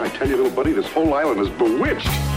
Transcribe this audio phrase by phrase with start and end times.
[0.00, 2.31] I tell you, little buddy, this whole island is bewitched.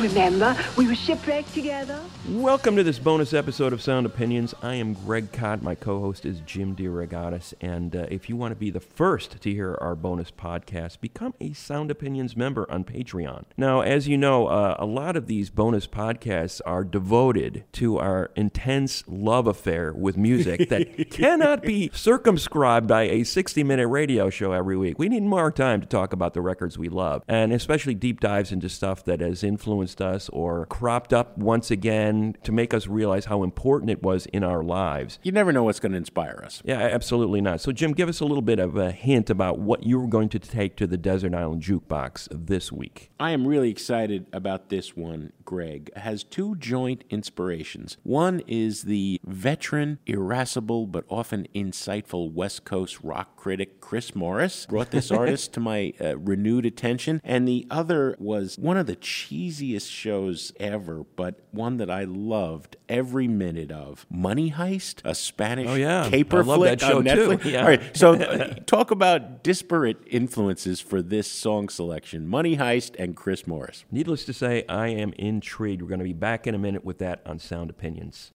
[0.00, 2.00] Remember, we were shipwrecked together.
[2.30, 4.54] Welcome to this bonus episode of Sound Opinions.
[4.62, 5.62] I am Greg Kot.
[5.62, 7.52] My co host is Jim DeRogatis.
[7.60, 11.34] And uh, if you want to be the first to hear our bonus podcast, become
[11.38, 13.44] a Sound Opinions member on Patreon.
[13.58, 18.30] Now, as you know, uh, a lot of these bonus podcasts are devoted to our
[18.36, 24.52] intense love affair with music that cannot be circumscribed by a 60 minute radio show
[24.52, 24.98] every week.
[24.98, 28.50] We need more time to talk about the records we love, and especially deep dives
[28.50, 33.24] into stuff that has influenced us or cropped up once again to make us realize
[33.24, 35.18] how important it was in our lives.
[35.22, 36.60] You never know what's going to inspire us.
[36.66, 37.62] Yeah, absolutely not.
[37.62, 40.38] So, Jim, give us a little bit of a hint about what you're going to
[40.38, 43.10] take to the Desert Island Jukebox this week.
[43.18, 45.90] I am really excited about this one, Greg.
[45.96, 47.96] It has two joint inspirations.
[48.02, 54.90] One is the veteran, irascible, but often insightful West Coast rock critic Chris Morris brought
[54.90, 57.20] this artist to my uh, renewed attention.
[57.24, 62.76] And the other was one of the cheesiest shows ever, but one that I loved
[62.88, 64.06] every minute of.
[64.10, 66.08] Money Heist, a Spanish Oh, yeah.
[66.08, 67.10] caper I love flick that show, on too.
[67.10, 67.44] Netflix.
[67.50, 67.60] Yeah.
[67.62, 68.16] All right, so
[68.66, 73.84] talk about disparate influences for this song selection: Money Heist and Chris Morris.
[73.90, 75.82] Needless to say, I am intrigued.
[75.82, 78.32] We're going to be back in a minute with that on Sound Opinions.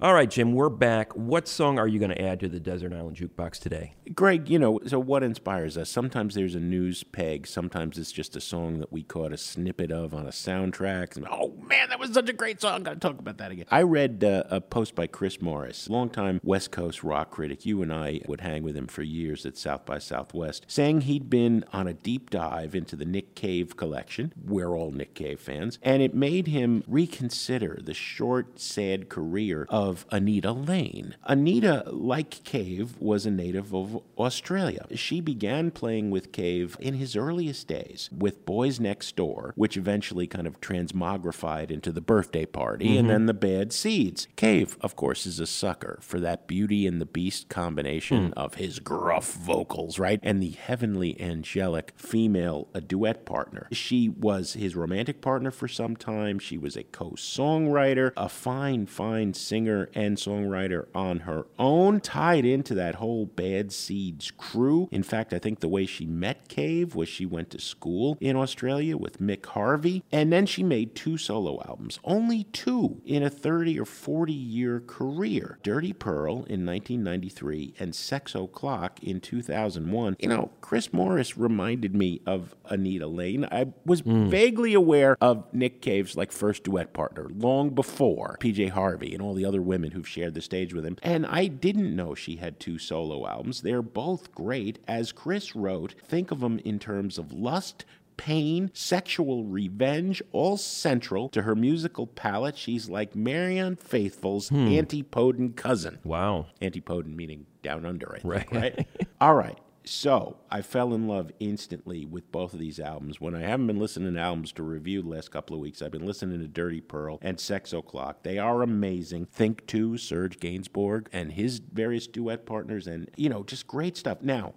[0.00, 1.12] All right, Jim, we're back.
[1.12, 3.94] What song are you going to add to the Desert Island Jukebox today?
[4.12, 5.88] Greg, you know, so what inspires us?
[5.88, 7.46] Sometimes there's a news peg.
[7.46, 11.16] Sometimes it's just a song that we caught a snippet of on a soundtrack.
[11.16, 12.82] And, oh man, that was such a great song.
[12.82, 13.66] Got to talk about that again.
[13.70, 17.64] I read uh, a post by Chris Morris, longtime West Coast rock critic.
[17.64, 21.30] You and I would hang with him for years at South by Southwest, saying he'd
[21.30, 24.32] been on a deep dive into the Nick Cave collection.
[24.44, 29.83] We're all Nick Cave fans, and it made him reconsider the short, sad career of
[30.10, 31.16] Anita Lane.
[31.24, 34.86] Anita, like Cave, was a native of Australia.
[34.94, 40.26] She began playing with Cave in his earliest days with Boys Next Door, which eventually
[40.26, 43.08] kind of transmogrified into the birthday party and mm-hmm.
[43.08, 44.28] then the Bad Seeds.
[44.36, 48.32] Cave, of course, is a sucker for that Beauty and the Beast combination hmm.
[48.38, 50.20] of his gruff vocals, right?
[50.22, 53.68] And the heavenly angelic female a duet partner.
[53.72, 56.38] She was his romantic partner for some time.
[56.38, 62.44] She was a co songwriter, a fine, fine singer and songwriter on her own, tied
[62.44, 64.88] into that whole Bad Seeds crew.
[64.90, 68.36] In fact, I think the way she met Cave was she went to school in
[68.36, 73.30] Australia with Mick Harvey, and then she made two solo albums, only two in a
[73.30, 80.16] 30 or 40 year career Dirty Pearl in 1993 and Sex O'Clock in 2001.
[80.18, 83.46] You know, Chris Morris reminded me of Anita Lane.
[83.50, 84.28] I was hmm.
[84.28, 89.34] vaguely aware of Nick Cave's like first duet partner long before PJ Harvey and all
[89.34, 90.96] the other women who've shared the stage with him.
[91.02, 93.62] And I didn't know she had two solo albums.
[93.62, 94.78] They're both great.
[94.86, 97.84] As Chris wrote, think of them in terms of lust,
[98.16, 102.56] pain, sexual revenge, all central to her musical palette.
[102.56, 104.68] She's like Marianne Faithfull's hmm.
[104.68, 105.98] antipodean cousin.
[106.04, 106.46] Wow.
[106.62, 108.52] Antipodin meaning down under, I think, Right.
[108.52, 108.86] right?
[109.20, 109.58] All right.
[109.86, 113.20] So I fell in love instantly with both of these albums.
[113.20, 115.90] When I haven't been listening to albums to review the last couple of weeks, I've
[115.90, 118.22] been listening to Dirty Pearl and Sex O'Clock.
[118.22, 119.26] They are amazing.
[119.26, 124.22] Think 2, Serge Gainsbourg, and his various duet partners, and, you know, just great stuff.
[124.22, 124.54] Now,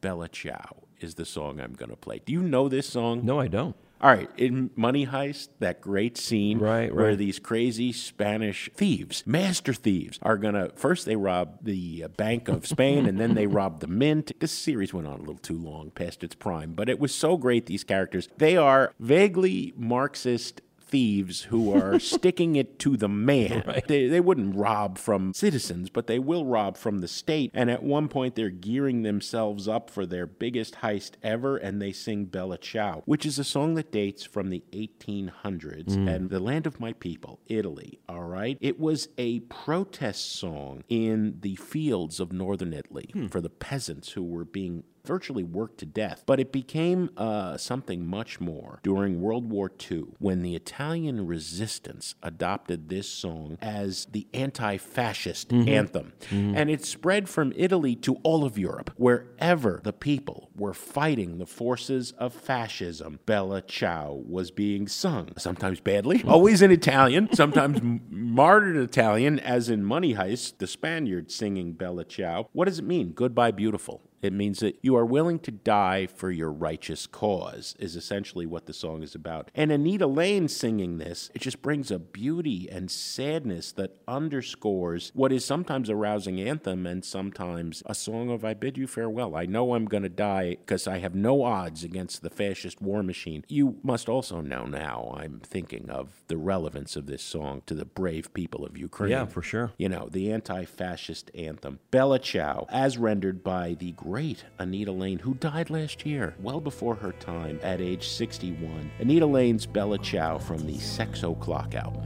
[0.00, 2.22] Bella Ciao is the song I'm going to play.
[2.24, 3.26] Do you know this song?
[3.26, 3.76] No, I don't.
[3.98, 7.18] All right, in Money Heist, that great scene Right, where right.
[7.18, 12.66] these crazy Spanish thieves, master thieves, are gonna first they rob the uh, Bank of
[12.66, 14.32] Spain and then they rob the Mint.
[14.38, 17.38] This series went on a little too long, past its prime, but it was so
[17.38, 17.66] great.
[17.66, 23.82] These characters, they are vaguely Marxist thieves who are sticking it to the man.
[23.86, 27.50] They, they wouldn't rob from citizens, but they will rob from the state.
[27.54, 31.92] And at one point, they're gearing themselves up for their biggest heist ever, and they
[31.92, 36.08] sing Bella Ciao, which is a song that dates from the 1800s mm.
[36.08, 38.00] and the land of my people, Italy.
[38.08, 38.58] All right.
[38.60, 43.26] It was a protest song in the fields of northern Italy hmm.
[43.26, 46.24] for the peasants who were being virtually worked to death.
[46.26, 52.14] But it became uh, something much more during World War II when the Italian resistance
[52.22, 55.68] adopted this song as the anti fascist mm-hmm.
[55.68, 56.12] anthem.
[56.30, 56.56] Mm-hmm.
[56.56, 61.46] And it spread from Italy to all of Europe, wherever the people were fighting the
[61.46, 63.20] forces of fascism.
[63.26, 66.28] Bella Ciao was being sung, sometimes badly, mm-hmm.
[66.28, 67.80] always in Italian, sometimes
[68.10, 72.48] martyred Italian, as in Money Heist, the Spaniard singing Bella Ciao.
[72.52, 73.12] What does it mean?
[73.12, 74.02] Goodbye, beautiful.
[74.22, 78.66] It means that you are willing to die for your righteous cause, is essentially what
[78.66, 79.50] the song is about.
[79.54, 85.32] And Anita Lane singing this, it just brings a beauty and sadness that underscores what
[85.32, 89.36] is sometimes a rousing anthem and sometimes a song of I bid you farewell.
[89.36, 93.02] I know I'm going to die because I have no odds against the fascist war
[93.02, 93.44] machine.
[93.48, 97.84] You must also know now, I'm thinking of the relevance of this song to the
[97.84, 99.10] brave people of Ukraine.
[99.10, 99.72] Yeah, for sure.
[99.78, 101.78] You know, the anti fascist anthem.
[101.90, 106.94] Bella Ciao, as rendered by the great Anita Lane, who died last year, well before
[106.94, 108.90] her time, at age 61.
[108.98, 112.02] Anita Lane's Bella Ciao from the Sex O'Clock album.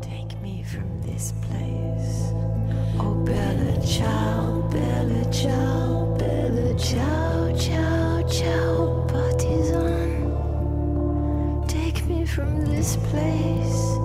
[0.00, 2.30] Take me from this place.
[3.00, 10.30] Oh, Bella Ciao, Bella Ciao, Bella Ciao, Ciao, Ciao, partisan.
[11.66, 13.98] Take me from this place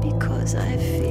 [0.00, 1.07] because I feel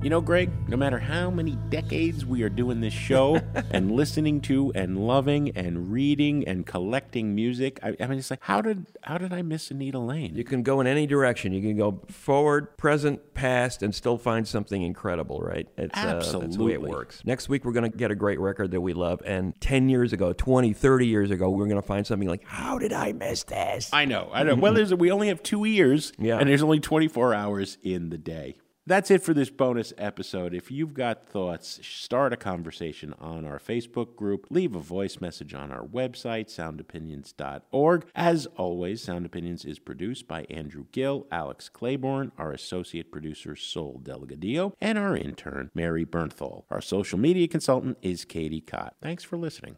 [0.00, 3.40] You know, Greg, no matter how many decades we are doing this show
[3.72, 8.38] and listening to and loving and reading and collecting music, I, I mean, it's like,
[8.44, 10.36] how did how did I miss Anita Lane?
[10.36, 11.52] You can go in any direction.
[11.52, 15.66] You can go forward, present, past, and still find something incredible, right?
[15.76, 17.20] It's, Uh, that's the way it works.
[17.24, 19.20] Next week, we're going to get a great record that we love.
[19.26, 22.78] And 10 years ago, 20, 30 years ago, we're going to find something like, how
[22.78, 23.90] did I miss this?
[23.92, 24.54] I know, I know.
[24.54, 26.38] Well, there's we only have two ears, Yeah.
[26.38, 28.54] and there's only 24 hours in the day.
[28.88, 30.54] That's it for this bonus episode.
[30.54, 35.52] If you've got thoughts, start a conversation on our Facebook group, leave a voice message
[35.52, 38.06] on our website, soundopinions.org.
[38.14, 44.00] As always, Sound Opinions is produced by Andrew Gill, Alex Claiborne, our associate producer, Sol
[44.02, 46.64] Delegadio, and our intern, Mary Bernthal.
[46.70, 48.94] Our social media consultant is Katie Kot.
[49.02, 49.76] Thanks for listening.